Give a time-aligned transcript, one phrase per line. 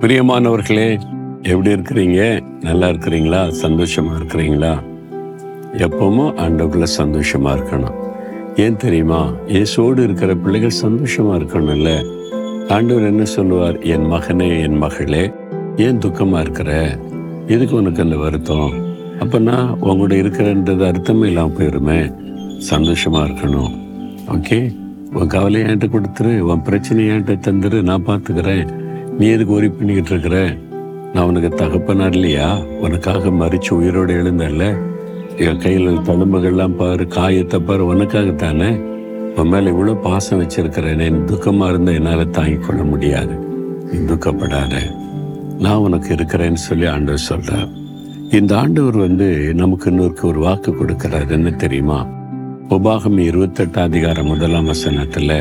[0.00, 1.00] பிரியமானவர்களே
[1.42, 2.40] எப்படி இருக்கிறீங்க?
[2.60, 3.52] நல்லா இருக்கிறீங்களா?
[3.62, 4.82] சந்தோஷமா இருக்கிறீங்களா?
[5.72, 7.94] எப்பவும் ஆண்டவர்களை சந்தோஷமா இருக்கணும்.
[8.56, 9.28] ஏன் தெரியுமா?
[9.46, 12.04] இயேசோடு இருக்கிற பிள்ளைகள் சந்தோஷமா இருக்கணும்ல
[12.68, 13.78] ஆண்டவர் என்ன சொல்லுவார்?
[13.78, 15.32] என் மகனே என் மகளே
[15.76, 16.98] ஏன் துக்கமா இருக்கிற?
[17.46, 18.72] எதுக்கு உனக்கு அந்த வருத்தம்?
[19.18, 22.14] அப்பனா உங்களோட இருக்கிறன்றது அர்த்தமே இல்லாமல் போயிருமே.
[22.70, 23.78] சந்தோஷமா இருக்கணும்.
[24.28, 24.74] ஓகே?
[25.12, 26.38] உன் கவலையை என்கிட்ட கொடுத்துரு.
[26.38, 27.82] உன் பிரச்சனையை என்கிட்ட தந்துரு.
[27.82, 28.79] நான் பார்த்துக்கிறேன்.
[29.20, 30.56] நீ எதுக்கு ஒரி பண்ணிக்கிட்டு இருக்கிற?
[31.14, 32.58] நான் உனக்கு தகப்பனா இல்லையா?
[32.58, 34.78] உனக்காக மறிச்சு உயிரோடு எழுந்தல்ல
[35.36, 38.70] என் கையில் தழும்புகள்லாம் பாரு காயத்தை பாரு உனக்காகத்தானே?
[39.36, 41.00] உன் மேலே இவ்வளோ பாசம் வச்சிருக்கிறேன்.
[41.00, 43.34] என் துக்கமாக இருந்தால் என்னால் தாங்கிக் கொள்ள முடியாது.
[43.92, 44.74] நீ துக்கப்படாத.
[45.58, 47.68] நான் உனக்கு இருக்கிறேன்னு சொல்லி ஆண்டவர் சொல்கிறார்
[48.30, 52.06] இந்த ஆண்டவர் வந்து நமக்கு இன்னொருக்கு ஒரு வாக்கு கொடுக்கிறார் என்ன தெரியுமா?
[52.68, 55.34] உபாகம் இருபத்தெட்டாம் அதிகாரம் முதலாம் வசனத்தில்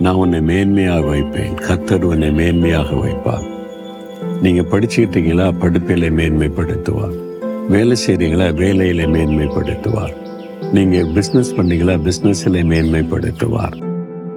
[0.00, 1.54] நான் உன்னை மேன்மையாக வைப்பேன்.
[1.54, 3.46] கத்தர் உன்னை மேன்மையாக வைப்பார்.
[4.42, 5.46] நீங்கள் படிச்சுக்கிட்டீங்களா?
[5.60, 7.16] படிப்பில மேன்மைப்படுத்துவார்.
[7.68, 10.14] வேலை செய்கிறீங்களா வேலையில மேன்மைப்படுத்துவார்.
[10.72, 11.94] நீங்கள் பிஸ்னஸ் பண்ணீங்களா?
[12.06, 13.76] பிஸ்னஸில் மேன்மைப்படுத்துவார்.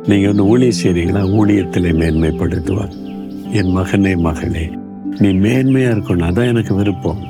[0.08, 2.94] நீங்கள் வந்து ஊழியம் செய்கிறீங்களா ஊழியத்தில் மேன்மைப்படுத்துவார்.
[3.52, 4.70] என் மகனே மகளே
[5.20, 6.28] நீ மேன்மையாக இருக்கணும்.
[6.30, 7.24] அதான் எனக்கு விருப்பம்.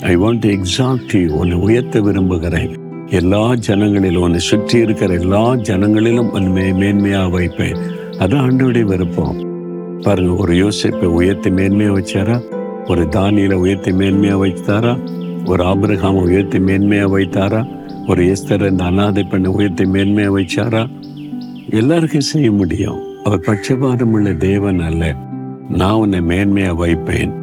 [0.00, 2.79] I want to exalt you உன்னை உயர்த்த விரும்புகிறேன்.
[3.10, 7.76] எல்லா ஜனங்களிலும் உன்னை சுற்றி இருக்கிற எல்லா ஜனங்களிலும் உன்னை மேன்மையாக வைப்பேன்.
[8.18, 9.36] அதான் ஆண்டோடைய விருப்பம்.
[10.00, 12.42] பாருங்க ஒரு யோசிப்பை உயர்த்தி மேன்மையாக வச்சாரா?
[12.90, 14.98] ஒரு தானியில உயர்த்தி மேன்மையாக வைத்தாரா?
[15.44, 17.68] ஒரு ஆபிரகாம் உயர்த்தி மேன்மையாக வைத்தாரா?
[18.08, 20.90] ஒரு எஸ்தர் இந்த அனாதை பெண்ணை உயர்த்தி மேன்மையாக வைச்சாரா?
[21.70, 22.98] எல்லாருக்கும் செய்ய முடியும்.
[23.24, 25.14] அவர் பட்சபாதம் உள்ள தேவன் அல்ல.
[25.68, 27.39] நான் உன்னை மேன்மையாக வைப்பேன்.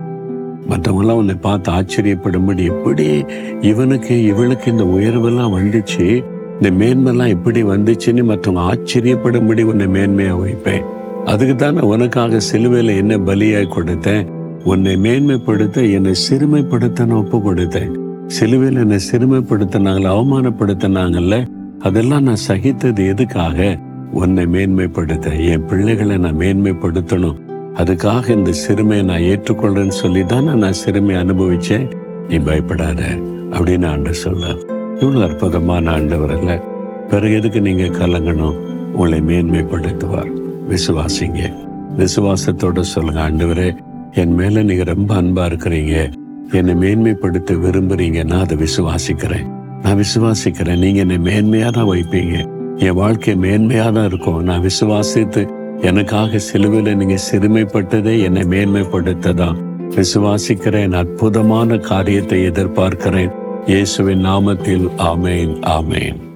[0.70, 3.26] மற்றவங்களாம் உன்னை பார்த்து ஆச்சரியப்படும்படி எப்படி
[3.62, 6.26] இவனுக்கு இவளுக்கு இந்த உயர்வெல்லாம் வந்துச்சு?
[6.62, 10.84] இந்த மேன்மைலாம் எப்படி வந்துச்சுன்னு மற்றவங்க ஆச்சரியப்படும்படி உன்னை மேன்மையாக வைப்பேன்.
[11.26, 14.28] அதுக்கு தானே உனக்காக சிலுவையில் என்ன பலியாய் கொடுத்தேன்?
[14.64, 17.92] உன்னை மேன்மைப்படுத்த என்னை சிறுமைப்படுத்த நான் ஒப்பு கொடுத்தேன்.
[18.28, 21.48] சிலுவையில் என்னை சிறுமைப்படுத்தினாங்கள அவமானப்படுத்தினாங்கல்ல?
[21.80, 23.78] அதெல்லாம் நான் சகித்தது எதுக்காக?
[24.12, 27.46] உன்னை மேன்மைப்படுத்த என் பிள்ளைகளை நான் மேன்மைப்படுத்தணும்.
[27.78, 31.94] அதுக்காக இந்த சிறுமையை நான் ஏற்றுக்கொள்றேன்னு சொல்லி தான் நான் சிறுமையை அனுபவிச்சேன்.
[32.30, 33.04] நீ பயப்படாத.
[33.52, 34.56] அப்படின்னு ஆண்டு சொல்ல
[35.00, 36.64] இவ்வளவு அற்புதமான ஆண்டவர் அல்ல.
[37.10, 38.56] பிறகு எதுக்கு நீங்க கலங்கணும்?
[38.94, 40.32] உங்களை மேன்மைப்படுத்துவார்.
[40.70, 41.54] விசுவாசிங்க.
[41.98, 43.78] விசுவாசத்தோட சொல்லுங்க ஆண்டவரே
[44.14, 46.12] என் மேல நீங்க ரொம்ப அன்பா இருக்கிறீங்க.
[46.52, 49.46] என்னை மேன்மைப்படுத்த விரும்புறீங்க நான் அதை விசுவாசிக்கிறேன்.
[49.84, 50.78] நான் விசுவாசிக்கிறேன்.
[50.78, 52.48] நீங்க என்னை மேன்மையா தான் வைப்பீங்க.
[52.76, 54.44] என் வாழ்க்கை மேன்மையா தான் இருக்கும்.
[54.44, 59.56] நான் விசுவாசித்து எனக்காக சிலுவையில் நீங்கள் சிறுமைப்பட்டதே என்னை மேன்மைப்படுத்ததா
[59.96, 63.32] விசுவாசிக்கிறேன் அற்புதமான காரியத்தை எதிர்பார்க்கிறேன்.
[63.66, 66.27] இயேசுவின் நாமத்தில் ஆமேன் ஆமேன்.